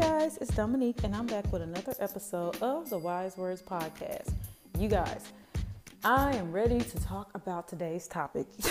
[0.00, 4.32] guys, it's Dominique, and I'm back with another episode of the Wise Words Podcast.
[4.78, 5.30] You guys,
[6.02, 8.46] I am ready to talk about today's topic.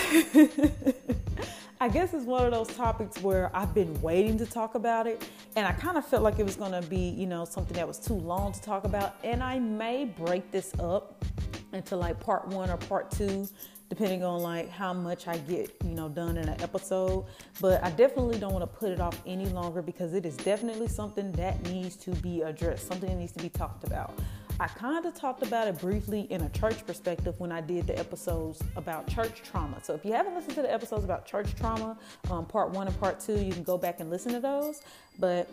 [1.80, 5.24] I guess it's one of those topics where I've been waiting to talk about it,
[5.54, 7.86] and I kind of felt like it was going to be, you know, something that
[7.86, 11.24] was too long to talk about, and I may break this up
[11.72, 13.48] into like part one or part two
[13.90, 17.26] depending on like how much I get, you know, done in an episode.
[17.60, 20.88] But I definitely don't want to put it off any longer because it is definitely
[20.88, 24.14] something that needs to be addressed, something that needs to be talked about.
[24.60, 27.98] I kind of talked about it briefly in a church perspective when I did the
[27.98, 29.82] episodes about church trauma.
[29.82, 31.98] So if you haven't listened to the episodes about church trauma,
[32.30, 34.82] um, part one and part two, you can go back and listen to those.
[35.18, 35.48] But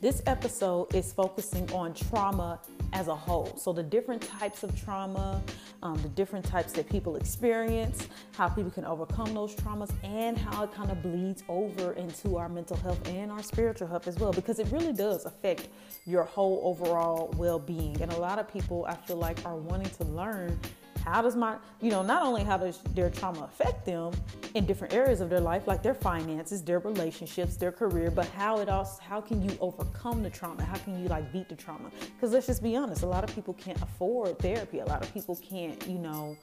[0.00, 2.58] this episode is focusing on trauma
[2.92, 3.54] as a whole.
[3.56, 5.42] So, the different types of trauma,
[5.82, 10.64] um, the different types that people experience, how people can overcome those traumas, and how
[10.64, 14.32] it kind of bleeds over into our mental health and our spiritual health as well,
[14.32, 15.68] because it really does affect
[16.06, 18.00] your whole overall well being.
[18.00, 20.58] And a lot of people, I feel like, are wanting to learn
[21.04, 24.12] how does my you know not only how does their trauma affect them
[24.54, 28.58] in different areas of their life like their finances their relationships their career but how
[28.58, 30.62] it also how can you overcome the trauma?
[30.64, 31.90] How can you like beat the trauma?
[32.14, 34.80] Because let's just be honest a lot of people can't afford therapy.
[34.80, 36.36] A lot of people can't you know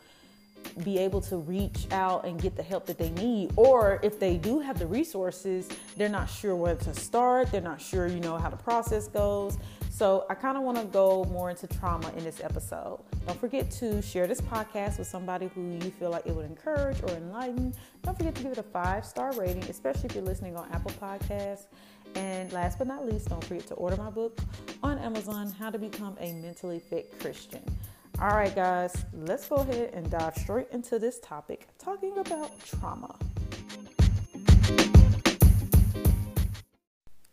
[0.84, 3.52] be able to reach out and get the help that they need.
[3.56, 7.52] Or if they do have the resources they're not sure where to start.
[7.52, 9.58] They're not sure you know how the process goes.
[9.90, 13.00] So i kind of want to go more into trauma in this episode.
[13.26, 17.02] Don't forget to share this podcast with somebody who you feel like it would encourage
[17.02, 17.74] or enlighten.
[18.04, 20.92] Don't forget to give it a five star rating especially if you're listening on apple
[21.02, 21.66] podcasts.
[22.16, 24.40] And last but not least don't forget to order my book
[24.84, 27.62] on amazon how to become a mentally fit christian
[28.20, 33.16] all right, guys, let's go ahead and dive straight into this topic talking about trauma.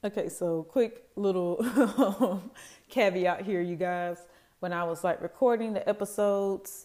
[0.04, 2.42] Okay, so quick little
[2.90, 4.18] caveat here, you guys.
[4.60, 6.84] When I was like recording the episodes,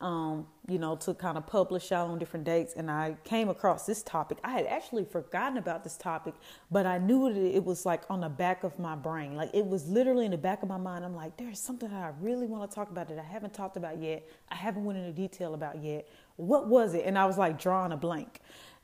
[0.00, 2.74] um, you know, to kind of publish out on different dates.
[2.74, 4.38] And I came across this topic.
[4.44, 6.34] I had actually forgotten about this topic,
[6.70, 9.34] but I knew that it was like on the back of my brain.
[9.34, 11.04] Like it was literally in the back of my mind.
[11.04, 13.76] I'm like, there's something that I really want to talk about that I haven't talked
[13.76, 14.28] about yet.
[14.50, 16.08] I haven't went into detail about yet.
[16.36, 17.04] What was it?
[17.04, 18.40] And I was like drawing a blank.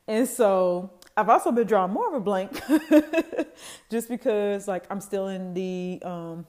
[0.07, 2.61] And so I've also been drawing more of a blank
[3.89, 6.45] just because like I'm still in the um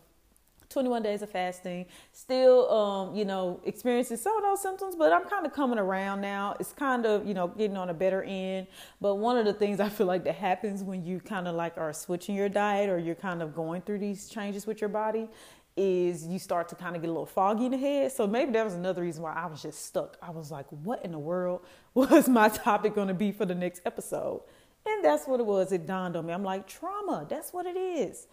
[0.77, 5.25] 21 days of fasting, still, um, you know, experiencing some of those symptoms, but I'm
[5.25, 6.55] kind of coming around now.
[6.61, 8.67] It's kind of, you know, getting on a better end.
[9.01, 11.79] But one of the things I feel like that happens when you kind of like
[11.79, 15.31] are switching your diet or you're kind of going through these changes with your body
[15.79, 18.13] is you start to kind of get a little foggy in the head.
[18.13, 20.19] So maybe that was another reason why I was just stuck.
[20.21, 21.63] I was like, what in the world
[21.95, 24.43] was my topic going to be for the next episode?
[24.85, 25.73] And that's what it was.
[25.73, 26.35] It dawned on me.
[26.35, 28.27] I'm like, trauma, that's what it is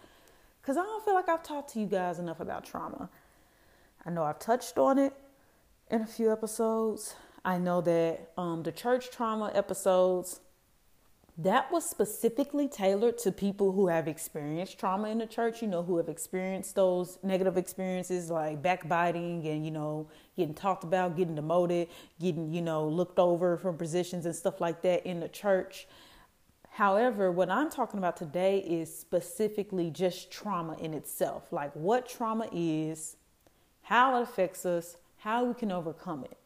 [0.64, 3.10] because I don't feel like I've talked to you guys enough about trauma.
[4.06, 5.12] I know I've touched on it
[5.90, 7.16] in a few episodes.
[7.44, 10.40] I know that um, the church trauma episodes
[11.36, 15.82] that was specifically tailored to people who have experienced trauma in the church, you know,
[15.82, 21.34] who have experienced those negative experiences like backbiting and, you know, getting talked about, getting
[21.34, 21.88] demoted,
[22.20, 25.86] getting, you know, looked over from positions and stuff like that in the church.
[26.74, 32.48] However, what I'm talking about today is specifically just trauma in itself, like what trauma
[32.52, 33.16] is,
[33.82, 36.36] how it affects us, how we can overcome it.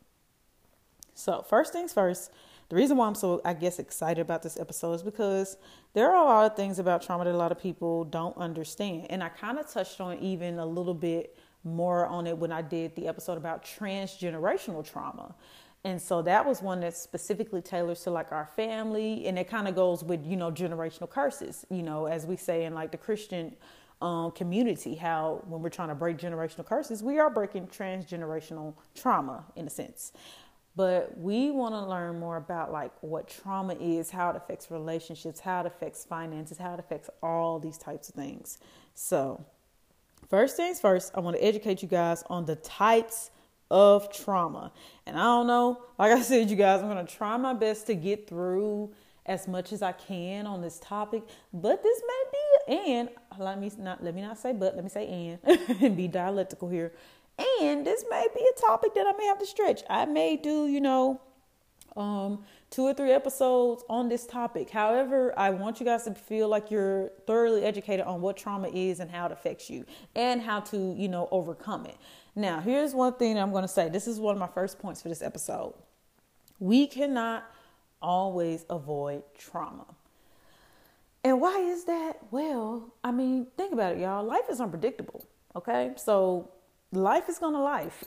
[1.15, 2.31] So, first things first,
[2.69, 5.57] the reason why I'm so, I guess, excited about this episode is because
[5.95, 9.07] there are a lot of things about trauma that a lot of people don't understand.
[9.09, 12.61] And I kind of touched on even a little bit more on it when I
[12.61, 15.35] did the episode about transgenerational trauma.
[15.89, 19.27] And so that was one that's specifically tailored to like our family.
[19.27, 22.67] And it kind of goes with, you know, generational curses, you know, as we say
[22.67, 23.57] in like the Christian
[24.03, 29.47] um, community, how when we're trying to break generational curses, we are breaking transgenerational trauma
[29.57, 30.13] in a sense.
[30.77, 35.41] But we want to learn more about like what trauma is, how it affects relationships,
[35.41, 38.59] how it affects finances, how it affects all these types of things.
[38.95, 39.43] So,
[40.29, 43.31] first things first, I want to educate you guys on the types
[43.71, 44.73] of trauma.
[45.07, 47.87] And I don't know, like I said, you guys, I'm going to try my best
[47.89, 48.93] to get through
[49.27, 51.23] as much as I can on this topic,
[51.53, 52.39] but this may be
[52.91, 56.09] and let me not let me not say but let me say and and be
[56.09, 56.93] dialectical here.
[57.61, 59.83] And this may be a topic that I may have to stretch.
[59.89, 61.21] I may do, you know,
[61.97, 64.71] um, two or three episodes on this topic.
[64.71, 69.01] However, I want you guys to feel like you're thoroughly educated on what trauma is
[69.01, 69.85] and how it affects you
[70.17, 71.97] and how to, you know, overcome it.
[72.39, 73.89] Now, here's one thing I'm going to say.
[73.89, 75.75] This is one of my first points for this episode.
[76.61, 77.45] We cannot
[78.01, 79.87] always avoid trauma.
[81.25, 82.19] And why is that?
[82.31, 84.23] Well, I mean, think about it, y'all.
[84.23, 85.27] Life is unpredictable.
[85.57, 85.91] Okay.
[85.97, 86.49] So
[86.93, 88.05] life is gonna life.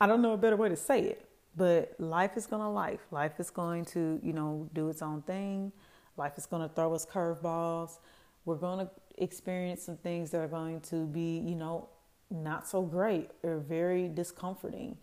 [0.00, 3.00] I don't know a better way to say it, but life is gonna life.
[3.10, 5.72] Life is going to, you know, do its own thing.
[6.16, 7.98] Life is gonna throw us curveballs.
[8.44, 11.88] We're gonna experience some things that are going to be, you know,
[12.30, 14.96] not so great or very discomforting.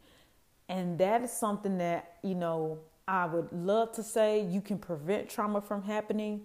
[0.69, 5.30] And that is something that, you know, I would love to say you can prevent
[5.30, 6.42] trauma from happening,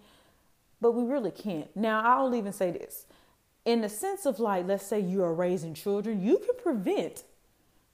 [0.81, 1.75] but we really can't.
[1.75, 3.07] Now, I'll even say this
[3.65, 7.25] in the sense of like, let's say you are raising children, you can prevent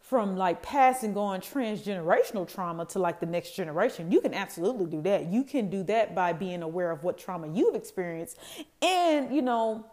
[0.01, 4.13] from like passing on transgenerational trauma to like the next generation.
[4.13, 5.27] You can absolutely do that.
[5.27, 8.39] You can do that by being aware of what trauma you've experienced
[8.81, 9.85] and, you know,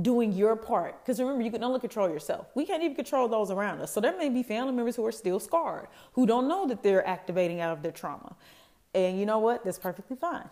[0.00, 1.04] doing your part.
[1.04, 2.46] Because remember, you can only control yourself.
[2.54, 3.92] We can't even control those around us.
[3.92, 7.06] So there may be family members who are still scarred, who don't know that they're
[7.06, 8.36] activating out of their trauma.
[8.94, 9.64] And you know what?
[9.64, 10.48] That's perfectly fine.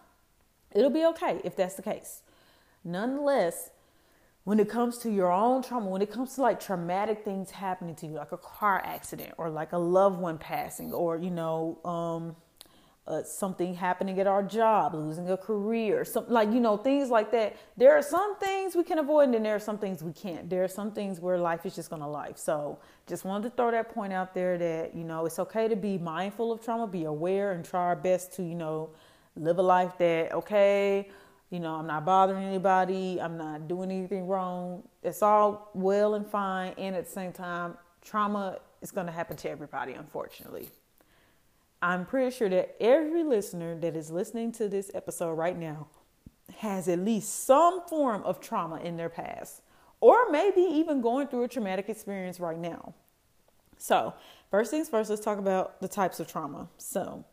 [0.72, 2.22] It'll be okay if that's the case.
[2.84, 3.70] Nonetheless,
[4.44, 7.94] when it comes to your own trauma, when it comes to like traumatic things happening
[7.96, 11.78] to you, like a car accident or like a loved one passing, or you know,
[11.84, 12.36] um,
[13.06, 17.32] uh, something happening at our job, losing a career, something like you know things like
[17.32, 17.56] that.
[17.76, 20.48] There are some things we can avoid, and then there are some things we can't.
[20.48, 22.38] There are some things where life is just gonna life.
[22.38, 25.76] So just wanted to throw that point out there that you know it's okay to
[25.76, 28.90] be mindful of trauma, be aware, and try our best to you know
[29.36, 31.08] live a life that okay
[31.50, 33.20] you know, I'm not bothering anybody.
[33.20, 34.84] I'm not doing anything wrong.
[35.02, 36.74] It's all well and fine.
[36.78, 40.70] And at the same time, trauma is going to happen to everybody, unfortunately.
[41.82, 45.86] I'm pretty sure that every listener that is listening to this episode right now
[46.58, 49.62] has at least some form of trauma in their past,
[50.00, 52.94] or maybe even going through a traumatic experience right now.
[53.78, 54.12] So,
[54.50, 56.68] first things first, let's talk about the types of trauma.
[56.76, 57.24] So,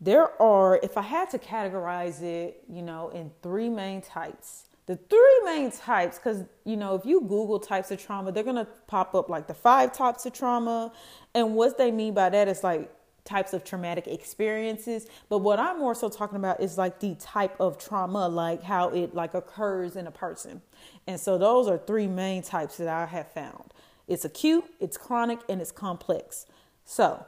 [0.00, 4.66] there are, if I had to categorize it, you know, in three main types.
[4.86, 8.56] The three main types, because, you know, if you Google types of trauma, they're going
[8.56, 10.92] to pop up like the five types of trauma.
[11.34, 12.92] And what they mean by that is like
[13.24, 15.06] types of traumatic experiences.
[15.28, 18.90] But what I'm more so talking about is like the type of trauma, like how
[18.90, 20.62] it like occurs in a person.
[21.06, 23.72] And so those are three main types that I have found.
[24.06, 26.46] It's acute, it's chronic, and it's complex.
[26.84, 27.24] So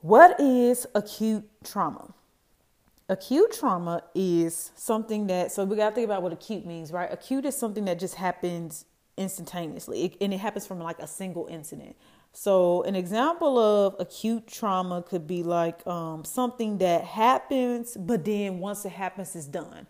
[0.00, 2.14] what is acute trauma?
[3.08, 7.12] Acute trauma is something that, so we got to think about what acute means, right?
[7.12, 8.84] Acute is something that just happens
[9.16, 11.96] instantaneously it, and it happens from like a single incident.
[12.32, 18.60] So, an example of acute trauma could be like um, something that happens, but then
[18.60, 19.86] once it happens, it's done.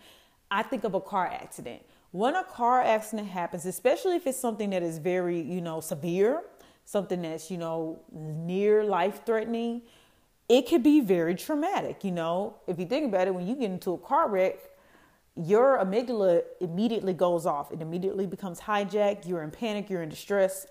[0.50, 1.82] I think of a car accident.
[2.12, 6.42] When a car accident happens, especially if it's something that is very, you know, severe,
[6.84, 9.82] something that's, you know, near life threatening,
[10.48, 12.02] it could be very traumatic.
[12.02, 14.56] You know, if you think about it, when you get into a car wreck,
[15.36, 17.70] your amygdala immediately goes off.
[17.70, 19.28] It immediately becomes hijacked.
[19.28, 20.66] You're in panic, you're in distress.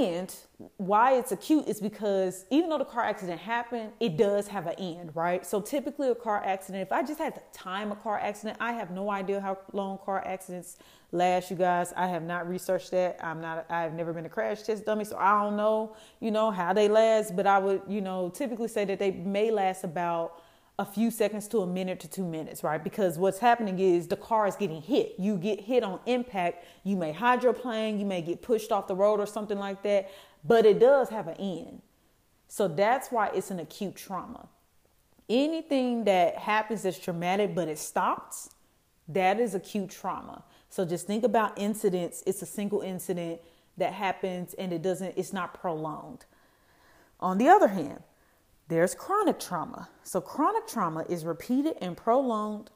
[0.00, 0.34] And
[0.76, 4.74] why it's acute is because even though the car accident happened, it does have an
[4.74, 5.44] end, right?
[5.44, 8.72] So typically, a car accident, if I just had to time a car accident, I
[8.72, 10.78] have no idea how long car accidents
[11.10, 11.92] last, you guys.
[11.96, 13.18] I have not researched that.
[13.22, 16.50] I'm not, I've never been a crash test dummy, so I don't know, you know,
[16.50, 20.41] how they last, but I would, you know, typically say that they may last about
[20.82, 22.82] a few seconds to a minute to two minutes, right?
[22.82, 25.14] Because what's happening is the car is getting hit.
[25.16, 26.64] You get hit on impact.
[26.84, 30.10] You may hydroplane, you may get pushed off the road or something like that,
[30.44, 31.82] but it does have an end.
[32.48, 34.48] So that's why it's an acute trauma.
[35.28, 38.50] Anything that happens that's traumatic but it stops,
[39.08, 40.42] that is acute trauma.
[40.68, 42.24] So just think about incidents.
[42.26, 43.40] It's a single incident
[43.78, 46.24] that happens and it doesn't, it's not prolonged.
[47.20, 48.02] On the other hand,
[48.72, 49.90] there's chronic trauma.
[50.02, 52.70] So, chronic trauma is repeated and prolonged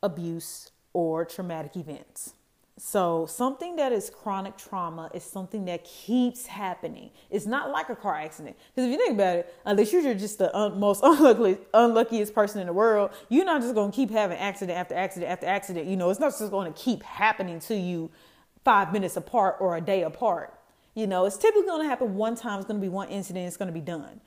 [0.00, 2.34] abuse or traumatic events.
[2.78, 7.10] So, something that is chronic trauma is something that keeps happening.
[7.30, 8.56] It's not like a car accident.
[8.74, 12.60] Because if you think about it, unless you're just the un- most unlucky, unluckiest person
[12.60, 15.88] in the world, you're not just going to keep having accident after accident after accident.
[15.88, 18.08] You know, it's not just going to keep happening to you
[18.64, 20.54] five minutes apart or a day apart.
[20.94, 22.60] You know, it's typically going to happen one time.
[22.60, 23.48] It's going to be one incident.
[23.48, 24.20] It's going to be done.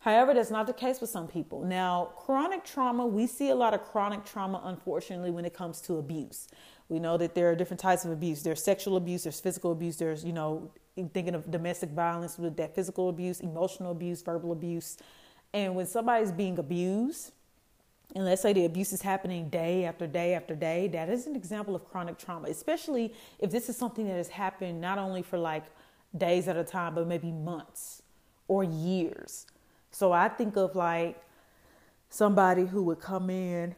[0.00, 1.62] However, that's not the case with some people.
[1.62, 5.98] Now, chronic trauma, we see a lot of chronic trauma, unfortunately, when it comes to
[5.98, 6.48] abuse.
[6.88, 8.42] We know that there are different types of abuse.
[8.42, 10.70] There's sexual abuse, there's physical abuse, there's, you know,
[11.12, 14.96] thinking of domestic violence with that physical abuse, emotional abuse, verbal abuse.
[15.52, 17.32] And when somebody's being abused,
[18.14, 21.36] and let's say the abuse is happening day after day after day, that is an
[21.36, 25.38] example of chronic trauma, especially if this is something that has happened not only for
[25.38, 25.64] like
[26.16, 28.02] days at a time, but maybe months
[28.48, 29.46] or years.
[29.90, 31.22] So I think of like
[32.08, 33.74] somebody who would come in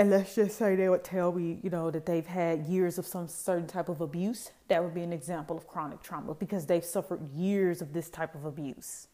[0.00, 3.04] and let's just say they would tell me, you know, that they've had years of
[3.04, 6.86] some certain type of abuse, that would be an example of chronic trauma because they've
[6.86, 9.08] suffered years of this type of abuse.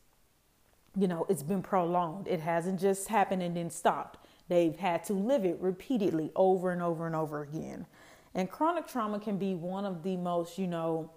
[0.95, 2.29] You know, it's been prolonged.
[2.29, 4.25] It hasn't just happened and then stopped.
[4.47, 7.87] They've had to live it repeatedly over and over and over again.
[8.33, 11.11] And chronic trauma can be one of the most, you know,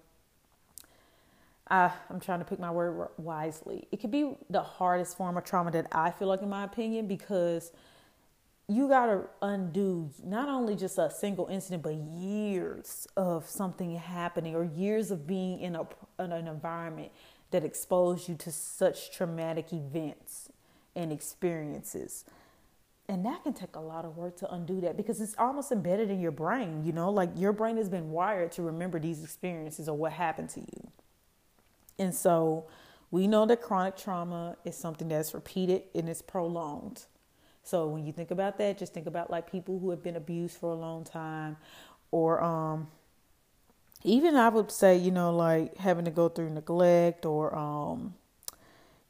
[1.70, 3.88] uh, I'm trying to pick my word wisely.
[3.92, 7.08] It could be the hardest form of trauma that I feel like, in my opinion,
[7.08, 7.72] because
[8.68, 14.56] you got to undo not only just a single incident, but years of something happening
[14.56, 15.88] or years of being in, a,
[16.20, 17.12] in an environment
[17.52, 20.50] that exposed you to such traumatic events
[20.96, 22.26] and experiences.
[23.08, 26.12] And that can take a lot of work to undo that because it's almost embedded
[26.12, 29.90] in your brain, you know, like your brain has been wired to remember these experiences
[29.90, 30.92] or what happened to you.
[32.00, 32.66] And so
[33.12, 37.06] we know that chronic trauma is something that's repeated and it's prolonged.
[37.64, 40.58] So when you think about that, just think about like people who have been abused
[40.58, 41.58] for a long time
[42.12, 42.88] or um
[44.04, 48.16] even I would say, you know, like having to go through neglect or um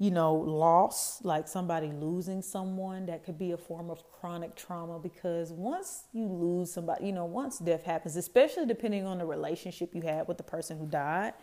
[0.01, 4.97] you know, loss, like somebody losing someone, that could be a form of chronic trauma
[4.97, 9.93] because once you lose somebody, you know, once death happens, especially depending on the relationship
[9.93, 11.33] you had with the person who died,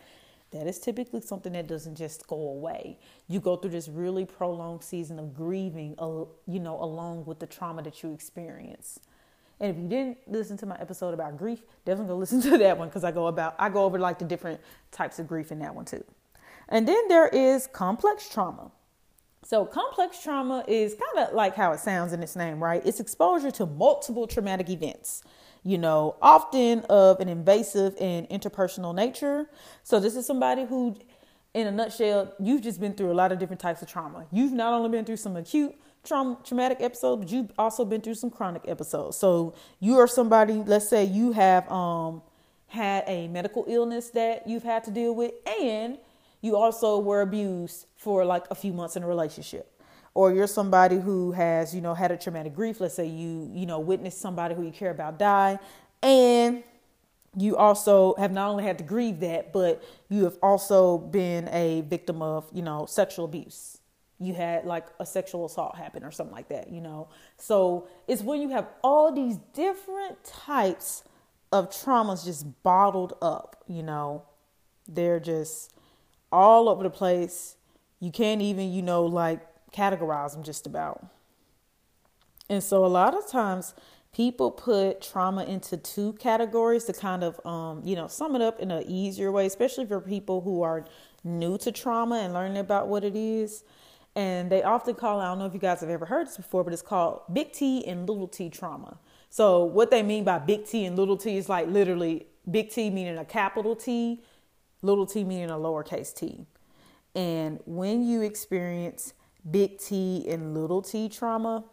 [0.51, 2.97] that is typically something that doesn't just go away.
[3.27, 7.81] You go through this really prolonged season of grieving, you know, along with the trauma
[7.83, 8.99] that you experience.
[9.59, 12.77] And if you didn't listen to my episode about grief, definitely go listen to that
[12.77, 14.61] one because I go about I go over like the different
[14.91, 16.03] types of grief in that one too.
[16.69, 18.71] And then there is complex trauma.
[19.43, 22.81] So, complex trauma is kind of like how it sounds in its name, right?
[22.85, 25.23] It's exposure to multiple traumatic events,
[25.67, 29.49] you know, often of an invasive and interpersonal nature.
[29.83, 30.95] So, this is somebody who,
[31.53, 34.25] in a nutshell, you've just been through a lot of different types of trauma.
[34.31, 38.13] You've not only been through some acute trauma, traumatic episodes, but you've also been through
[38.13, 39.17] some chronic episodes.
[39.17, 42.21] So, you are somebody, let's say you have um,
[42.67, 45.97] had a medical illness that you've had to deal with, and
[46.39, 49.76] you also were abused for like a few months in a relationship
[50.17, 53.67] or you're somebody who has you know had a traumatic grief let's say you you
[53.67, 55.59] know witnessed somebody who you care about die
[56.01, 56.63] and
[57.37, 61.81] you also have not only had to grieve that but you have also been a
[61.81, 63.77] victim of you know sexual abuse.
[64.19, 67.09] You had like a sexual assault happen or something like that you know?
[67.37, 71.03] So it's when you have all these different types
[71.51, 74.23] of traumas just bottled up you know?
[74.87, 75.75] They're just
[76.31, 77.55] all over the place.
[77.99, 81.05] You can't even, you know, like categorize them just about.
[82.49, 83.73] And so a lot of times
[84.13, 88.59] people put trauma into two categories to kind of, um, you know, sum it up
[88.59, 90.85] in an easier way, especially for people who are
[91.23, 93.63] new to trauma and learning about what it is.
[94.15, 96.63] And they often call, I don't know if you guys have ever heard this before,
[96.63, 98.97] but it's called big T and little t trauma.
[99.29, 102.89] So, what they mean by big T and little t is like literally big T
[102.89, 104.23] meaning a capital T,
[104.81, 106.47] little t meaning a lowercase t.
[107.13, 109.13] And when you experience
[109.49, 111.63] big T and little t trauma,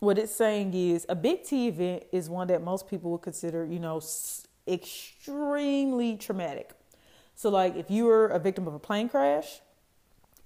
[0.00, 3.64] what it's saying is a big T event is one that most people would consider,
[3.64, 4.00] you know,
[4.66, 6.70] extremely traumatic.
[7.34, 9.60] So, like if you were a victim of a plane crash,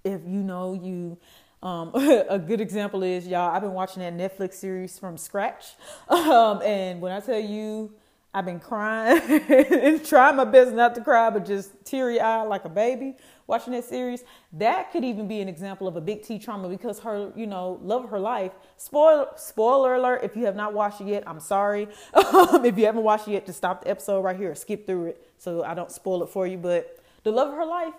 [0.04, 1.18] if you know you,
[1.62, 3.54] um, a good example is y'all.
[3.54, 5.74] I've been watching that Netflix series from scratch,
[6.08, 7.92] um, and when I tell you
[8.34, 12.64] I've been crying and trying my best not to cry, but just teary eyed like
[12.64, 14.24] a baby watching that series.
[14.52, 17.80] That could even be an example of a big T trauma because her, you know,
[17.82, 18.52] love of her life.
[18.76, 20.22] Spoiler, spoiler alert!
[20.22, 21.88] If you have not watched it yet, I'm sorry.
[22.14, 25.06] if you haven't watched it yet, just stop the episode right here or skip through
[25.06, 26.58] it so I don't spoil it for you.
[26.58, 27.94] But the love of her life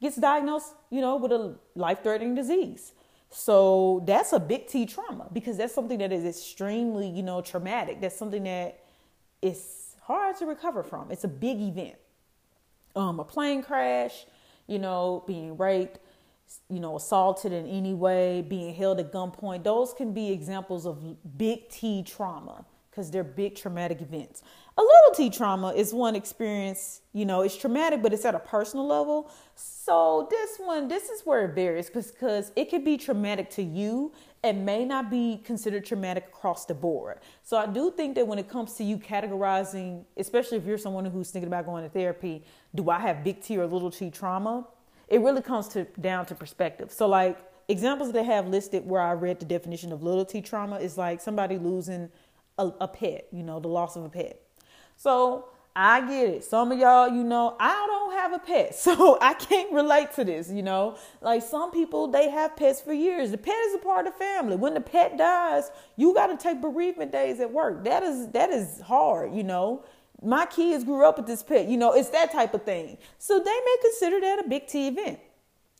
[0.00, 2.92] gets diagnosed, you know, with a life threatening disease.
[3.30, 8.00] So that's a big T trauma because that's something that is extremely, you know, traumatic.
[8.00, 8.78] That's something that
[9.42, 11.10] it's hard to recover from.
[11.10, 11.96] It's a big event.
[12.94, 14.24] Um, a plane crash,
[14.66, 15.98] you know, being raped,
[16.68, 19.64] you know, assaulted in any way, being held at gunpoint.
[19.64, 20.98] Those can be examples of
[21.36, 24.42] big T trauma because they're big traumatic events.
[24.78, 28.40] A little T trauma is one experience, you know, it's traumatic, but it's at a
[28.40, 29.30] personal level.
[29.56, 34.12] So this one, this is where it varies because it could be traumatic to you
[34.44, 37.20] it may not be considered traumatic across the board.
[37.42, 41.06] So I do think that when it comes to you categorizing, especially if you're someone
[41.06, 44.66] who's thinking about going to therapy, do I have big T or little T trauma?
[45.08, 46.90] It really comes to down to perspective.
[46.90, 47.38] So like
[47.68, 51.20] examples they have listed where I read the definition of little T trauma is like
[51.20, 52.10] somebody losing
[52.58, 54.40] a, a pet, you know, the loss of a pet.
[54.96, 56.44] So I get it.
[56.44, 60.24] Some of y'all, you know, I don't have a pet, so I can't relate to
[60.24, 60.96] this, you know.
[61.20, 63.30] Like some people, they have pets for years.
[63.30, 64.56] The pet is a part of the family.
[64.56, 67.84] When the pet dies, you got to take bereavement days at work.
[67.84, 69.84] That is that is hard, you know.
[70.24, 72.96] My kids grew up with this pet, you know, it's that type of thing.
[73.18, 75.18] So they may consider that a big T event.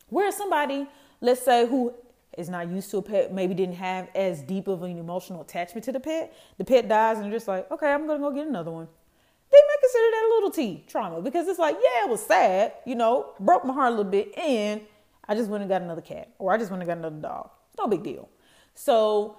[0.09, 0.87] Where somebody,
[1.19, 1.93] let's say, who
[2.37, 5.83] is not used to a pet, maybe didn't have as deep of an emotional attachment
[5.85, 8.47] to the pet, the pet dies and they're just like, okay, I'm gonna go get
[8.47, 8.87] another one
[9.51, 12.73] they may consider that a little T trauma because it's like, yeah, it was sad,
[12.85, 14.81] you know, broke my heart a little bit, and
[15.27, 17.49] I just went and got another cat or I just went and got another dog.
[17.77, 18.29] No big deal.
[18.73, 19.37] So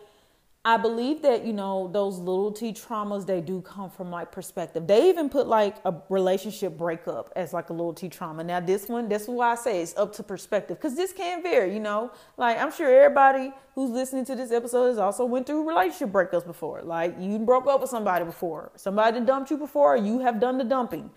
[0.69, 4.89] I believe that, you know, those little T traumas, they do come from like perspective.
[4.89, 8.43] They even put like a relationship breakup as like a little T trauma.
[8.43, 11.73] Now, this one, that's why I say it's up to perspective because this can vary,
[11.73, 12.11] you know.
[12.37, 16.45] Like, I'm sure everybody who's listening to this episode has also went through relationship breakups
[16.45, 16.83] before.
[16.83, 20.65] Like, you broke up with somebody before, somebody dumped you before, you have done the
[20.65, 21.11] dumping.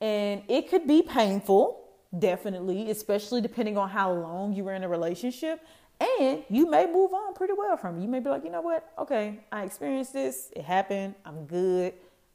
[0.00, 4.88] And it could be painful, definitely, especially depending on how long you were in a
[4.88, 5.60] relationship.
[6.02, 8.02] And you may move on pretty well from it.
[8.02, 8.92] You may be like, you know what?
[8.98, 10.50] Okay, I experienced this.
[10.56, 11.14] It happened.
[11.24, 11.94] I'm good.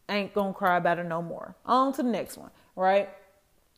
[0.09, 1.53] ain't gonna cry about it no more.
[1.65, 3.09] On to the next one, right?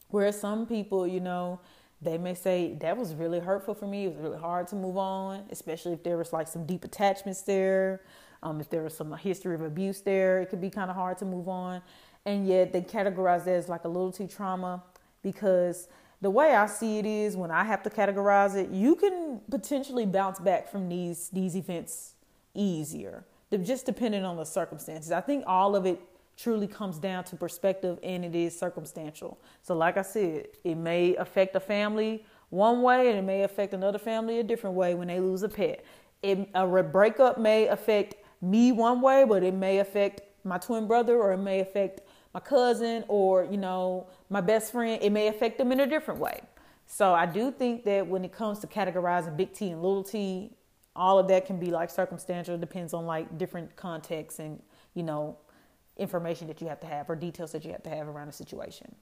[0.10, 1.60] Where some people, you know,
[2.02, 4.06] they may say that was really hurtful for me.
[4.06, 7.42] It was really hard to move on, especially if there was like some deep attachments
[7.42, 8.02] there.
[8.42, 11.18] Um, if there was some history of abuse there, it could be kind of hard
[11.18, 11.82] to move on.
[12.26, 14.84] And yet they categorize that as like a little T trauma
[15.24, 15.88] because
[16.22, 20.06] the way I see it is when I have to categorize it, you can potentially
[20.06, 22.16] bounce back from these these events
[22.54, 23.26] easier.
[23.64, 25.12] Just depending on the circumstances.
[25.12, 26.00] I think all of it
[26.38, 29.40] truly comes down to perspective and it is circumstantial.
[29.62, 33.74] So like I said, it may affect a family one way and it may affect
[33.74, 35.84] another family a different way when they lose a pet.
[36.22, 41.18] It, a breakup may affect me one way, but it may affect my twin brother
[41.18, 42.02] or it may affect
[42.40, 46.20] my cousin or, you know, my best friend, it may affect them in a different
[46.20, 46.42] way.
[46.86, 50.52] So I do think that when it comes to categorizing big T and little t,
[50.96, 54.62] all of that can be like circumstantial, it depends on like different contexts and,
[54.96, 55.38] you know,
[55.98, 58.32] information that you have to have or details that you have to have around a
[58.32, 58.96] situation.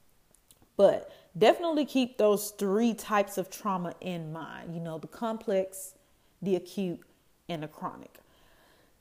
[0.75, 5.93] But definitely keep those three types of trauma in mind, you know, the complex,
[6.41, 6.99] the acute,
[7.49, 8.19] and the chronic.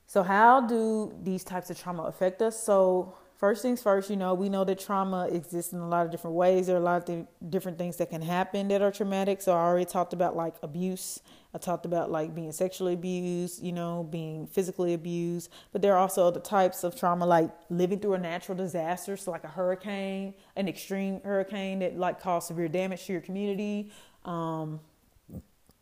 [0.07, 2.61] So, how do these types of trauma affect us?
[2.61, 6.11] So, first things first, you know, we know that trauma exists in a lot of
[6.11, 6.67] different ways.
[6.67, 9.41] There are a lot of th- different things that can happen that are traumatic.
[9.41, 11.21] So I already talked about like abuse.
[11.53, 15.51] I talked about like being sexually abused, you know, being physically abused.
[15.71, 19.31] But there are also other types of trauma like living through a natural disaster, so
[19.31, 23.91] like a hurricane, an extreme hurricane that like caused severe damage to your community.
[24.25, 24.79] Um,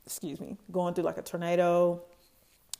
[0.05, 2.03] excuse me, going through like a tornado,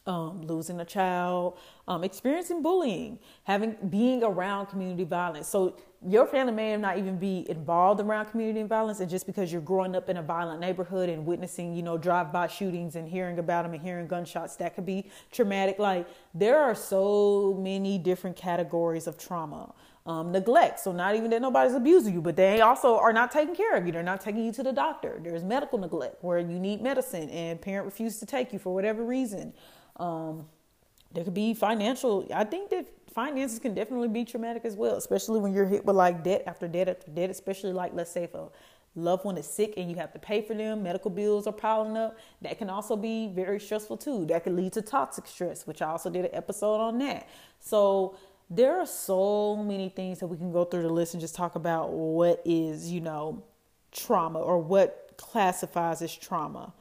[0.05, 5.47] um, losing a child, um, experiencing bullying, having being around community violence.
[5.47, 9.61] So your family may not even be involved around community violence, and just because you're
[9.61, 13.63] growing up in a violent neighborhood and witnessing, you know, drive-by shootings and hearing about
[13.63, 15.79] them and hearing gunshots, that could be traumatic.
[15.79, 19.73] Like there are so many different categories of trauma.
[20.07, 20.79] Um, neglect.
[20.81, 23.87] So not even that nobody's abusing you, but they also are not taking care of
[23.87, 23.91] you.
[23.91, 25.19] They're not taking you to the doctor.
[25.19, 29.03] There's medical neglect where you need medicine and parent refuses to take you for whatever
[29.03, 29.51] reason.
[29.97, 30.47] Um,
[31.13, 32.27] there could be financial.
[32.33, 35.95] I think that finances can definitely be traumatic as well, especially when you're hit with
[35.95, 37.29] like debt after debt after debt.
[37.29, 38.49] Especially like let's say if a
[38.95, 41.97] loved one is sick and you have to pay for them, medical bills are piling
[41.97, 42.17] up.
[42.41, 44.25] That can also be very stressful too.
[44.25, 47.27] That could lead to toxic stress, which I also did an episode on that.
[47.59, 48.17] So
[48.49, 51.55] there are so many things that we can go through the list and just talk
[51.55, 53.43] about what is you know
[53.91, 56.73] trauma or what classifies as trauma.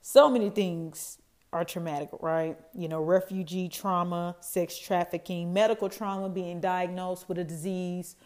[0.00, 1.18] So many things
[1.52, 2.56] are traumatic, right?
[2.74, 8.16] You know, refugee trauma, sex trafficking, medical trauma, being diagnosed with a disease,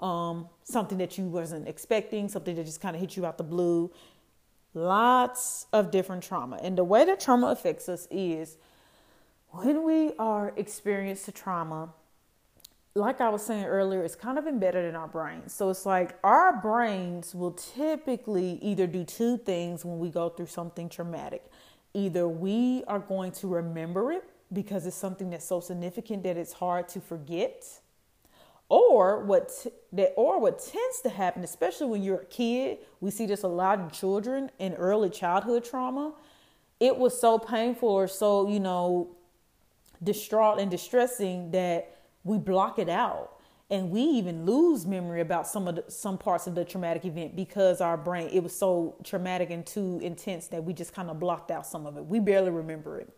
[0.00, 3.44] um, something that you wasn't expecting, something that just kind of hit you out the
[3.44, 3.90] blue.
[4.74, 6.58] Lots of different trauma.
[6.62, 8.58] And the way that trauma affects us is
[9.48, 11.90] when we are experienced to trauma,
[12.96, 15.52] like I was saying earlier, it's kind of embedded in our brains.
[15.52, 20.46] So it's like our brains will typically either do two things when we go through
[20.46, 21.44] something traumatic
[21.94, 26.52] either we are going to remember it because it's something that's so significant that it's
[26.52, 27.64] hard to forget
[28.68, 33.26] or what that or what tends to happen especially when you're a kid we see
[33.26, 36.12] this a lot in children in early childhood trauma
[36.80, 39.14] it was so painful or so you know
[40.02, 43.38] distraught and distressing that we block it out
[43.70, 47.34] and we even lose memory about some of the, some parts of the traumatic event
[47.34, 51.18] because our brain it was so traumatic and too intense that we just kind of
[51.18, 52.04] blocked out some of it.
[52.04, 53.08] We barely remember it.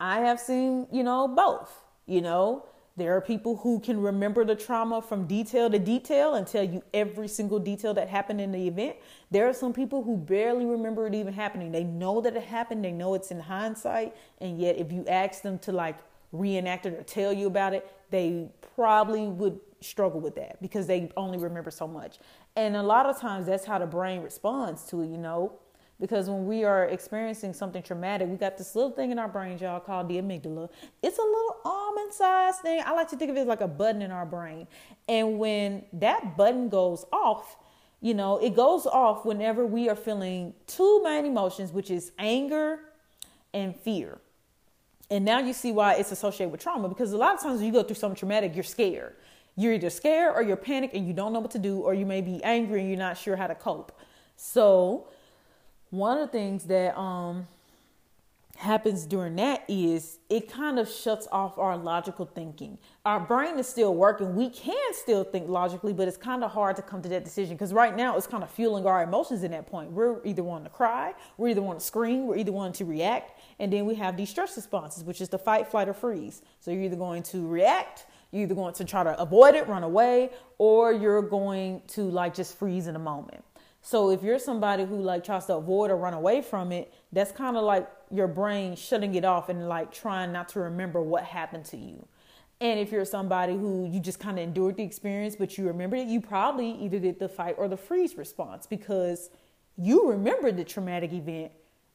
[0.00, 1.72] I have seen you know both
[2.06, 2.66] you know.
[2.94, 6.82] There are people who can remember the trauma from detail to detail and tell you
[6.92, 8.96] every single detail that happened in the event.
[9.30, 11.72] There are some people who barely remember it even happening.
[11.72, 15.40] They know that it happened, they know it's in hindsight, and yet if you ask
[15.40, 15.96] them to like
[16.32, 21.10] reenact it or tell you about it, they probably would struggle with that because they
[21.16, 22.18] only remember so much.
[22.56, 25.58] And a lot of times that's how the brain responds to it, you know.
[26.00, 29.60] Because when we are experiencing something traumatic, we got this little thing in our brains,
[29.60, 30.68] y'all, called the amygdala.
[31.00, 32.82] It's a little almond sized thing.
[32.84, 34.66] I like to think of it as like a button in our brain.
[35.08, 37.56] And when that button goes off,
[38.00, 42.80] you know, it goes off whenever we are feeling two main emotions, which is anger
[43.54, 44.18] and fear.
[45.12, 47.66] And now you see why it's associated with trauma because a lot of times when
[47.66, 49.14] you go through something traumatic, you're scared.
[49.56, 52.06] You're either scared or you're panicked and you don't know what to do, or you
[52.06, 53.92] may be angry and you're not sure how to cope.
[54.36, 55.08] So,
[55.90, 57.46] one of the things that um
[58.56, 62.78] happens during that is it kind of shuts off our logical thinking.
[63.04, 64.36] Our brain is still working.
[64.36, 67.56] We can still think logically, but it's kind of hard to come to that decision
[67.56, 69.90] because right now it's kind of fueling our emotions in that point.
[69.90, 73.40] We're either wanting to cry, we're either wanting to scream, we're either wanting to react,
[73.58, 76.42] and then we have these stress responses, which is the fight, flight, or freeze.
[76.60, 79.82] So you're either going to react, you're either going to try to avoid it, run
[79.82, 83.44] away, or you're going to like just freeze in a moment.
[83.82, 87.32] So if you're somebody who like tries to avoid or run away from it, that's
[87.32, 91.24] kind of like your brain shutting it off and like trying not to remember what
[91.24, 92.06] happened to you.
[92.60, 95.96] And if you're somebody who you just kind of endured the experience, but you remember
[95.96, 99.30] it, you probably either did the fight or the freeze response because
[99.76, 101.50] you remembered the traumatic event.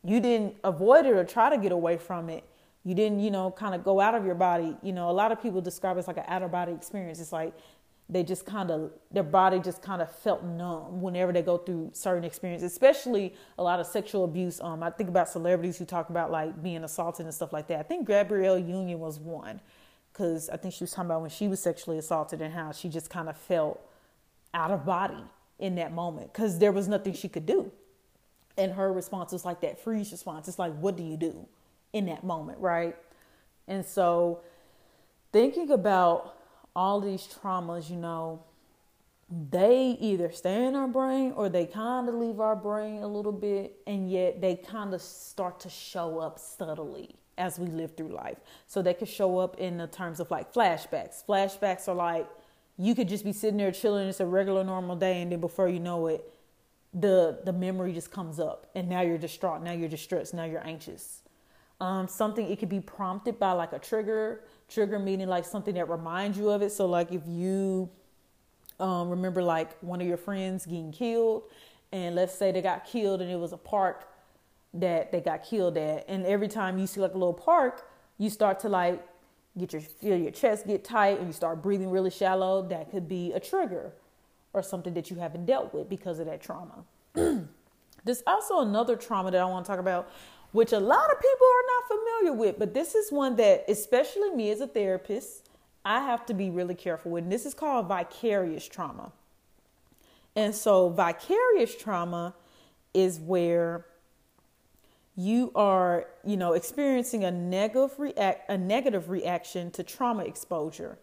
[0.08, 2.46] You didn't avoid it or try to get away from it.
[2.86, 4.78] You didn't, you know, kind of go out of your body.
[4.82, 7.20] You know, a lot of people describe it as like an out of body experience.
[7.20, 7.54] It's like
[8.10, 11.90] they just kind of their body just kind of felt numb whenever they go through
[11.94, 16.10] certain experiences especially a lot of sexual abuse um i think about celebrities who talk
[16.10, 19.60] about like being assaulted and stuff like that i think gabrielle union was one
[20.14, 22.88] because i think she was talking about when she was sexually assaulted and how she
[22.88, 23.80] just kind of felt
[24.54, 25.24] out of body
[25.60, 27.70] in that moment because there was nothing she could do
[28.58, 31.48] and her response was like that freeze response it's like what do you do
[31.94, 32.96] in that moment right
[33.68, 34.42] and so
[35.32, 36.38] thinking about
[36.76, 38.44] all these traumas, you know,
[39.50, 43.32] they either stay in our brain or they kind of leave our brain a little
[43.32, 48.08] bit, and yet they kind of start to show up subtly as we live through
[48.10, 48.38] life.
[48.68, 51.26] So they could show up in the terms of like flashbacks.
[51.28, 52.28] Flashbacks are like
[52.78, 55.68] you could just be sitting there chilling, it's a regular normal day, and then before
[55.68, 56.32] you know it,
[57.00, 60.66] the the memory just comes up, and now you're distraught, now you're distressed, now you're
[60.66, 61.22] anxious.
[61.80, 65.90] Um, something it could be prompted by like a trigger trigger meaning like something that
[65.90, 66.72] reminds you of it.
[66.72, 67.90] So like if you
[68.80, 71.44] um, remember like one of your friends getting killed,
[71.92, 74.10] and let's say they got killed and it was a park
[74.74, 78.30] that they got killed at, and every time you see like a little park, you
[78.30, 79.06] start to like
[79.58, 82.68] get your feel your chest get tight and you start breathing really shallow.
[82.68, 83.94] That could be a trigger
[84.54, 86.84] or something that you haven't dealt with because of that trauma.
[88.04, 90.10] There's also another trauma that I want to talk about,
[90.52, 94.30] which a lot of people are not familiar with, but this is one that, especially
[94.32, 95.50] me as a therapist,
[95.84, 97.24] I have to be really careful with.
[97.24, 99.12] And this is called vicarious trauma.
[100.36, 102.36] And so, vicarious trauma
[102.94, 103.86] is where
[105.16, 111.00] you are, you know, experiencing a negative react a negative reaction to trauma exposure.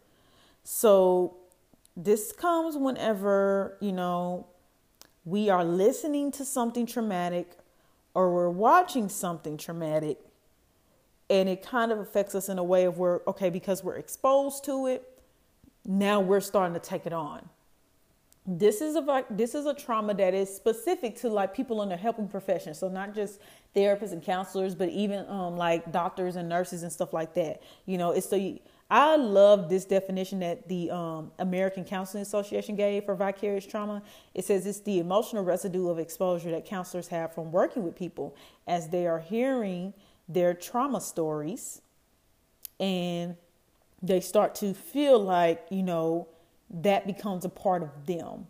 [0.62, 1.36] So,
[1.96, 4.46] this comes whenever, you know,
[5.24, 7.56] we are listening to something traumatic
[8.14, 10.18] or we're watching something traumatic
[11.30, 14.62] and it kind of affects us in a way of where okay because we're exposed
[14.64, 15.14] to it
[15.86, 17.48] now we're starting to take it on.
[18.46, 21.96] This is a this is a trauma that is specific to like people in the
[21.96, 22.74] helping profession.
[22.74, 23.40] So not just
[23.74, 27.62] therapists and counselors but even um like doctors and nurses and stuff like that.
[27.86, 33.04] You know it's the I love this definition that the um, American Counseling Association gave
[33.04, 34.02] for vicarious trauma.
[34.34, 38.36] It says it's the emotional residue of exposure that counselors have from working with people
[38.66, 39.94] as they are hearing
[40.28, 41.80] their trauma stories
[42.78, 43.36] and
[44.02, 46.28] they start to feel like, you know,
[46.70, 48.46] that becomes a part of them.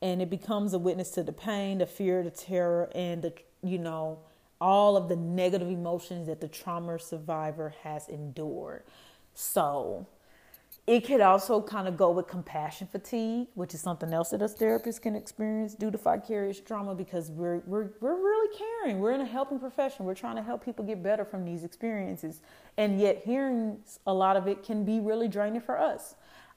[0.00, 3.32] And it becomes a witness to the pain, the fear, the terror, and the,
[3.64, 4.18] you know,
[4.60, 8.82] all of the negative emotions that the trauma survivor has endured.
[9.34, 10.06] So
[10.88, 14.54] it could also kind of go with compassion fatigue, which is something else that us
[14.54, 18.98] therapists can experience due to vicarious trauma because we're we're we're really caring.
[18.98, 20.06] We're in a helping profession.
[20.06, 22.40] We're trying to help people get better from these experiences.
[22.78, 26.14] And yet hearing a lot of it can be really draining for us.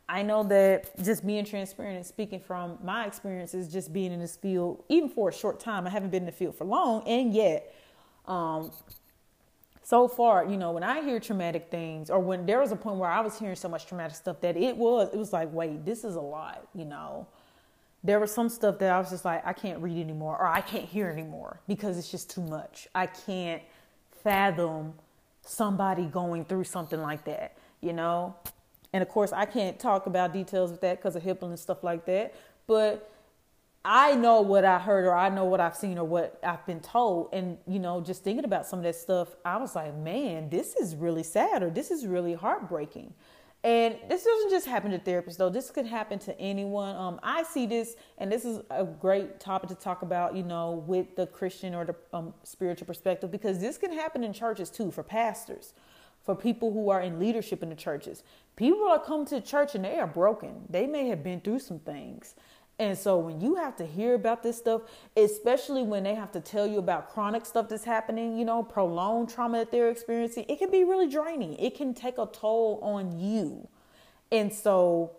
[0.08, 4.38] I know that just being transparent and speaking from my experiences, just being in this
[4.38, 7.34] field, even for a short time, I haven't been in the field for long, and
[7.34, 7.74] yet
[8.28, 8.72] um,
[9.84, 12.98] so far, you know, when I hear traumatic things, or when there was a point
[12.98, 15.84] where I was hearing so much traumatic stuff that it was, it was like, wait,
[15.86, 17.28] this is a lot, you know.
[18.04, 20.62] There was some stuff that I was just like, I can't read anymore, or I
[20.62, 22.88] can't hear anymore because it's just too much.
[22.96, 23.62] I can't
[24.24, 24.94] fathom
[25.44, 28.36] somebody going through something like that, you know.
[28.94, 31.84] And of course, I can't talk about details of that because of HIPAA and stuff
[31.84, 32.36] like that.
[32.68, 33.12] But
[33.84, 36.82] I know what I heard or I know what I've seen or what I've been
[36.82, 37.30] told.
[37.34, 40.76] And, you know, just thinking about some of that stuff, I was like, man, this
[40.76, 43.14] is really sad or this is really heartbreaking.
[43.64, 45.50] And this doesn't just happen to therapists, though.
[45.50, 46.96] This could happen to anyone.
[46.96, 50.84] Um, I see this, and this is a great topic to talk about, you know,
[50.88, 54.90] with the Christian or the um, spiritual perspective, because this can happen in churches too,
[54.90, 55.74] for pastors,
[56.24, 58.24] for people who are in leadership in the churches.
[58.56, 60.64] People are come to church and they are broken.
[60.68, 62.34] They may have been through some things.
[62.82, 64.82] And so when you have to hear about this stuff,
[65.16, 69.30] especially when they have to tell you about chronic stuff that's happening, you know, prolonged
[69.30, 71.54] trauma that they're experiencing, it can be really draining.
[71.60, 73.68] It can take a toll on you.
[74.32, 75.12] And so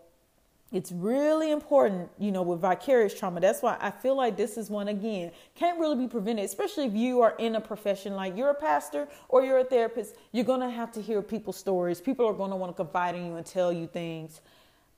[0.72, 3.38] it's really important, you know, with vicarious trauma.
[3.38, 6.94] That's why I feel like this is one again can't really be prevented, especially if
[6.94, 10.16] you are in a profession like you're a pastor or you're a therapist.
[10.32, 12.00] You're gonna have to hear people's stories.
[12.00, 14.40] People are gonna want to confide in you and tell you things.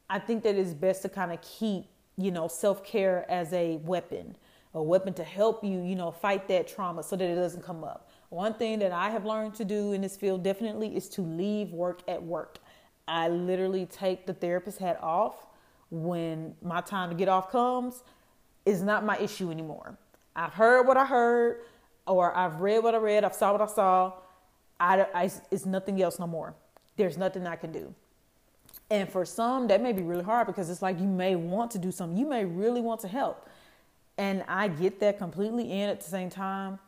[0.08, 3.76] I think that it's best to kind of keep you know, self care as a
[3.78, 4.36] weapon,
[4.74, 7.84] a weapon to help you, you know, fight that trauma so that it doesn't come
[7.84, 8.10] up.
[8.30, 11.72] One thing that I have learned to do in this field definitely is to leave
[11.72, 12.58] work at work.
[13.06, 15.46] I literally take the therapist hat off
[15.90, 18.02] when my time to get off comes.
[18.64, 19.96] It's not my issue anymore.
[20.34, 21.60] I've heard what I heard,
[22.06, 24.12] or I've read what I read, I've saw what I saw.
[24.80, 26.54] I, I, it's nothing else no more.
[26.96, 27.94] There's nothing I can do.
[28.90, 31.78] And for some, that may be really hard because it's like you may want to
[31.78, 33.48] do something, you may really want to help.
[34.18, 35.72] And I get that completely.
[35.72, 36.78] And at the same time,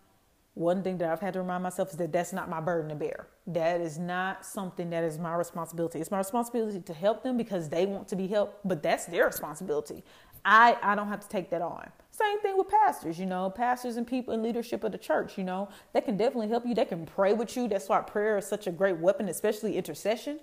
[0.55, 2.95] one thing that I've had to remind myself is that that's not my burden to
[2.95, 3.27] bear.
[3.47, 6.01] That is not something that is my responsibility.
[6.01, 9.27] It's my responsibility to help them because they want to be helped, but that's their
[9.27, 10.03] responsibility.
[10.47, 11.91] I, I don't have to take that on.
[12.11, 15.45] Same thing with pastors, you know, pastors and people in leadership of the church, you
[15.45, 16.75] know, they can definitely help you.
[16.75, 17.69] They can pray with you.
[17.69, 20.41] That's why prayer is such a great weapon, especially intercession.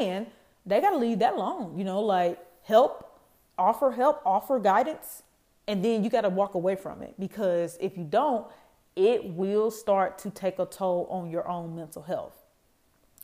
[0.00, 0.26] And
[0.66, 3.20] they got to leave that alone, you know, like help,
[3.58, 5.22] offer help, offer guidance,
[5.66, 8.46] and then you got to walk away from it because if you don't,
[8.96, 12.43] it will start to take a toll on your own mental health.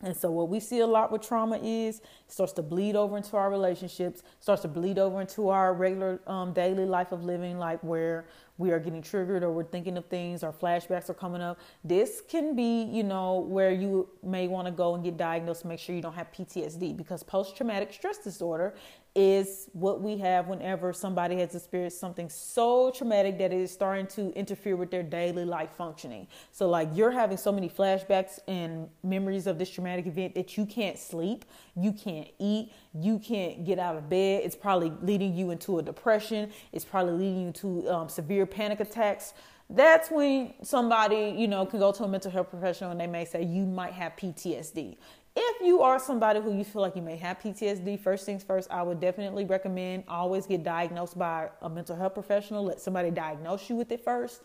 [0.03, 3.19] And so what we see a lot with trauma is it starts to bleed over
[3.19, 7.59] into our relationships, starts to bleed over into our regular um, daily life of living,
[7.59, 11.43] like where we are getting triggered or we're thinking of things or flashbacks are coming
[11.43, 11.59] up.
[11.85, 15.81] This can be, you know, where you may want to go and get diagnosed, make
[15.81, 18.75] sure you don't have PTSD because post traumatic stress disorder
[19.15, 24.07] is what we have whenever somebody has experienced something so traumatic that it is starting
[24.07, 26.29] to interfere with their daily life functioning.
[26.53, 30.65] So, like, you're having so many flashbacks and memories of this traumatic event that you
[30.65, 31.45] can't sleep,
[31.75, 34.43] you can't eat, you can't get out of bed.
[34.45, 38.79] It's probably leading you into a depression, it's probably leading you to um, severe panic
[38.79, 39.35] attacks.
[39.73, 43.25] That's when somebody, you know, can go to a mental health professional and they may
[43.25, 44.97] say you might have PTSD
[45.37, 48.71] if you are somebody who you feel like you may have PTSD, first things first,
[48.71, 52.65] I would definitely recommend always get diagnosed by a mental health professional.
[52.65, 54.43] Let somebody diagnose you with it first.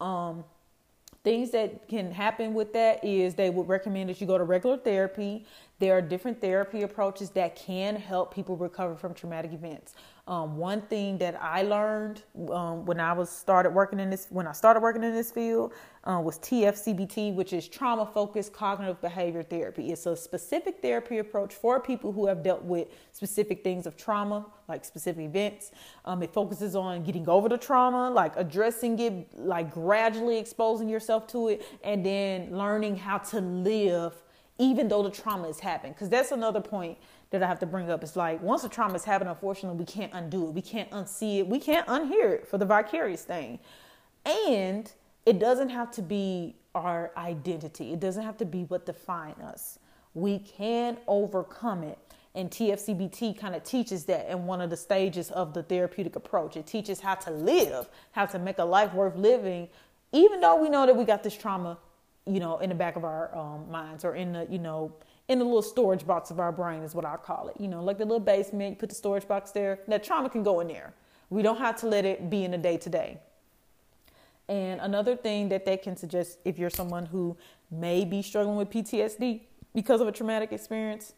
[0.00, 0.44] Um,
[1.22, 4.76] things that can happen with that is they would recommend that you go to regular
[4.76, 5.46] therapy.
[5.78, 9.94] There are different therapy approaches that can help people recover from traumatic events.
[10.26, 14.46] Um, one thing that I learned um, when I was started working in this when
[14.46, 19.42] I started working in this field uh, was TFCBT, which is trauma focused cognitive behavior
[19.42, 19.92] therapy.
[19.92, 24.46] It's a specific therapy approach for people who have dealt with specific things of trauma,
[24.66, 25.72] like specific events.
[26.06, 31.26] Um, it focuses on getting over the trauma, like addressing it, like gradually exposing yourself
[31.28, 34.14] to it, and then learning how to live
[34.58, 35.94] even though the trauma has happened.
[35.94, 36.96] Because that's another point
[37.38, 38.02] that I have to bring up.
[38.02, 40.52] It's like once the trauma has happened, unfortunately, we can't undo it.
[40.52, 41.46] We can't unsee it.
[41.48, 43.58] We can't unhear it for the vicarious thing.
[44.24, 44.90] And
[45.26, 47.92] it doesn't have to be our identity.
[47.92, 49.78] It doesn't have to be what defines us.
[50.14, 51.98] We can overcome it.
[52.36, 56.56] And TFCBT kind of teaches that in one of the stages of the therapeutic approach.
[56.56, 59.68] It teaches how to live, how to make a life worth living,
[60.12, 61.78] even though we know that we got this trauma,
[62.26, 64.92] you know, in the back of our um, minds or in the, you know,
[65.28, 67.56] in the little storage box of our brain is what I call it.
[67.58, 69.80] You know, like the little basement, you put the storage box there.
[69.88, 70.92] That trauma can go in there.
[71.30, 73.18] We don't have to let it be in the day to day.
[74.48, 77.36] And another thing that they can suggest if you're someone who
[77.70, 79.40] may be struggling with PTSD
[79.74, 81.14] because of a traumatic experience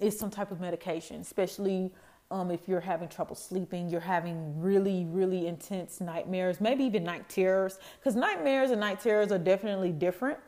[0.00, 1.90] is some type of medication, especially
[2.30, 7.28] um, if you're having trouble sleeping, you're having really, really intense nightmares, maybe even night
[7.28, 10.38] terrors, because nightmares and night terrors are definitely different.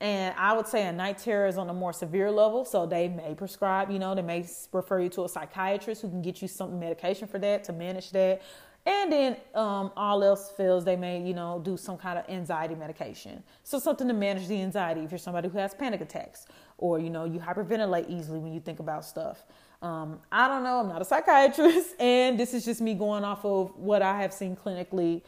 [0.00, 3.08] And I would say a night terror is on a more severe level, so they
[3.08, 6.48] may prescribe, you know, they may refer you to a psychiatrist who can get you
[6.48, 8.40] some medication for that to manage that.
[8.86, 12.74] And then um, all else fails, they may, you know, do some kind of anxiety
[12.74, 13.42] medication.
[13.62, 16.46] So something to manage the anxiety if you're somebody who has panic attacks
[16.78, 19.44] or, you know, you hyperventilate easily when you think about stuff.
[19.82, 20.80] Um, I don't know.
[20.80, 24.32] I'm not a psychiatrist, and this is just me going off of what I have
[24.32, 25.22] seen clinically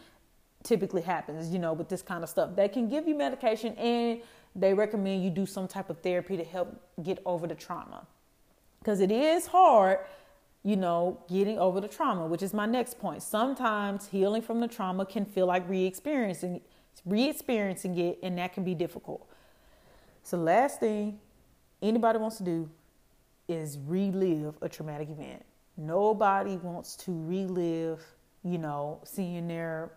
[0.63, 2.55] typically happens, you know, with this kind of stuff.
[2.57, 4.21] They can give you medication and
[4.55, 8.07] they recommend you do some type of therapy to help get over the trauma.
[8.79, 9.99] Because it is hard,
[10.63, 13.23] you know, getting over the trauma, which is my next point.
[13.23, 16.61] Sometimes healing from the trauma can feel like re-experiencing
[17.07, 19.27] re-experiencing it and that can be difficult.
[20.23, 21.19] So last thing
[21.81, 22.69] anybody wants to do
[23.49, 25.43] is relive a traumatic event.
[25.77, 28.05] Nobody wants to relive,
[28.45, 29.93] you know, seeing their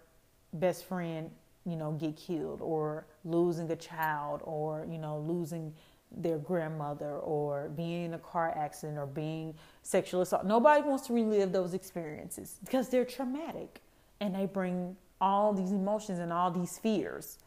[0.54, 1.30] best friend
[1.65, 5.74] you know, get killed or losing a child or, you know, losing
[6.16, 10.46] their grandmother or being in a car accident or being sexual assault.
[10.46, 13.82] Nobody wants to relive those experiences because they're traumatic
[14.22, 17.40] and they bring all these emotions and all these fears.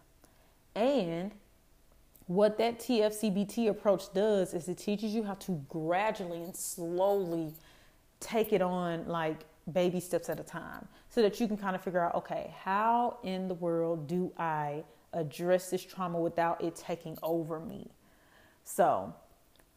[0.74, 1.32] And
[2.26, 7.54] what that TFCBT approach does is it teaches you how to gradually and slowly
[8.20, 11.82] take it on like baby steps at a time so that you can kind of
[11.82, 17.18] figure out okay, how in the world do I address this trauma without it taking
[17.22, 17.90] over me?
[18.64, 19.14] So,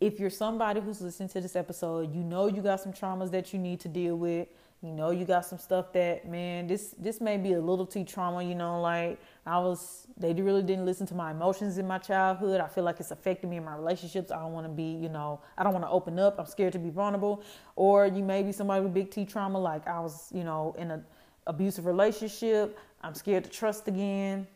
[0.01, 3.53] if you're somebody who's listening to this episode, you know you got some traumas that
[3.53, 4.47] you need to deal with.
[4.81, 8.03] You know you got some stuff that man this this may be a little too
[8.03, 11.99] trauma you know like i was they really didn't listen to my emotions in my
[11.99, 12.59] childhood.
[12.59, 14.31] I feel like it's affecting me in my relationships.
[14.31, 16.39] I don't want to be you know i don't want to open up.
[16.39, 17.43] I'm scared to be vulnerable.
[17.75, 20.89] Or you may be somebody with big t trauma like i was you know in
[20.89, 21.05] an
[21.45, 22.79] abusive relationship.
[23.03, 24.47] I'm scared to trust again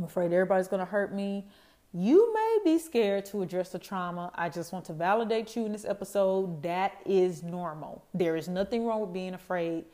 [0.00, 1.46] i'm afraid everybody's going to hurt me
[1.92, 4.30] you may be scared to address the trauma.
[4.36, 6.62] I just want to validate you in this episode.
[6.62, 8.04] That is normal.
[8.14, 9.86] There is nothing wrong with being afraid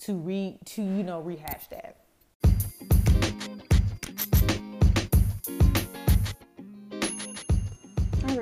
[0.00, 1.99] to re to you know rehash that.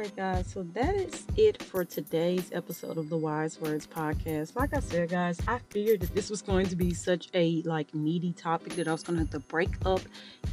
[0.06, 0.46] Guys.
[0.46, 4.54] So that is it for today's episode of the Wise Words podcast.
[4.54, 7.92] Like I said, guys, I figured that this was going to be such a like
[7.94, 10.00] meaty topic that I was going to have to break up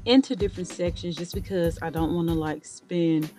[0.05, 3.31] into different sections just because I don't want to like spend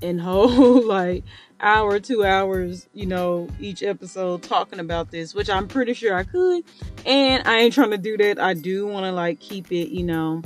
[0.00, 1.24] in whole like
[1.60, 6.24] hour, two hours, you know, each episode talking about this, which I'm pretty sure I
[6.24, 6.64] could.
[7.04, 8.38] And I ain't trying to do that.
[8.38, 10.42] I do want to like keep it, you know,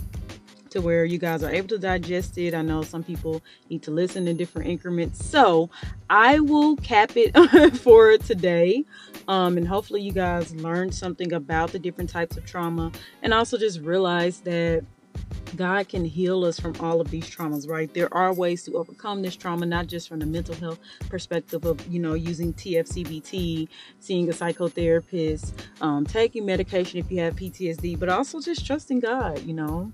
[0.74, 2.52] to where you guys are able to digest it.
[2.52, 5.24] I know some people need to listen in different increments.
[5.24, 5.70] So
[6.10, 7.32] I will cap it
[7.78, 8.84] for today.
[9.28, 12.90] Um, and hopefully you guys learned something about the different types of trauma
[13.22, 14.84] and also just realize that
[15.54, 17.92] God can heal us from all of these traumas, right?
[17.94, 21.86] There are ways to overcome this trauma, not just from the mental health perspective of,
[21.86, 23.68] you know, using TFCBT,
[24.00, 29.40] seeing a psychotherapist, um, taking medication if you have PTSD, but also just trusting God,
[29.44, 29.92] you know.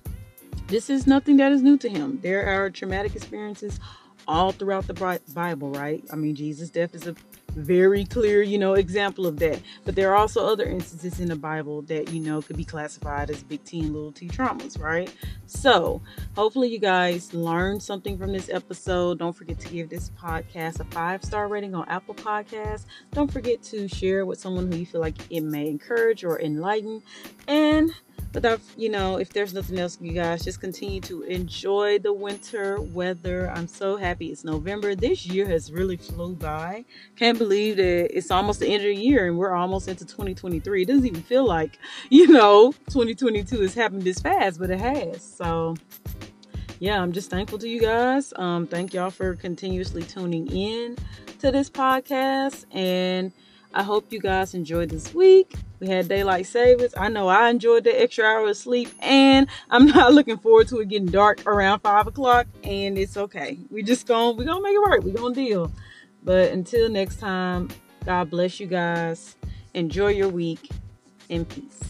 [0.70, 2.20] This is nothing that is new to him.
[2.22, 3.80] There are traumatic experiences
[4.28, 6.04] all throughout the Bible, right?
[6.12, 7.16] I mean, Jesus' death is a
[7.56, 9.60] very clear, you know, example of that.
[9.84, 13.30] But there are also other instances in the Bible that, you know, could be classified
[13.30, 15.12] as big T and little t traumas, right?
[15.46, 16.00] So,
[16.36, 19.18] hopefully, you guys learned something from this episode.
[19.18, 22.84] Don't forget to give this podcast a five star rating on Apple Podcasts.
[23.10, 27.02] Don't forget to share with someone who you feel like it may encourage or enlighten.
[27.48, 27.90] And
[28.34, 32.80] without you know if there's nothing else you guys just continue to enjoy the winter
[32.80, 33.50] weather.
[33.50, 34.94] I'm so happy it's november.
[34.94, 36.84] This year has really flew by.
[37.16, 40.82] Can't believe that it's almost the end of the year and we're almost into 2023
[40.82, 41.78] it doesn't even feel like
[42.10, 45.22] you know 2022 has happened this fast but it has.
[45.22, 45.76] So
[46.78, 48.32] yeah i'm just thankful to you guys.
[48.36, 50.96] Um thank y'all for continuously tuning in
[51.40, 53.32] to this podcast and
[53.72, 55.54] I hope you guys enjoyed this week.
[55.78, 56.92] We had daylight savings.
[56.96, 60.80] I know I enjoyed the extra hour of sleep, and I'm not looking forward to
[60.80, 62.46] it getting dark around five o'clock.
[62.64, 63.58] And it's okay.
[63.70, 65.04] We just gonna we gonna make it work.
[65.04, 65.72] We gonna deal.
[66.22, 67.70] But until next time,
[68.04, 69.36] God bless you guys.
[69.72, 70.68] Enjoy your week
[71.28, 71.89] in peace.